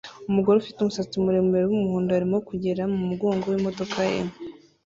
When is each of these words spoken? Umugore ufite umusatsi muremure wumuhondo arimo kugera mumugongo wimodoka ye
Umugore 0.29 0.55
ufite 0.59 0.77
umusatsi 0.79 1.15
muremure 1.23 1.63
wumuhondo 1.65 2.11
arimo 2.17 2.37
kugera 2.49 2.81
mumugongo 2.91 3.45
wimodoka 3.47 3.99
ye 4.11 4.19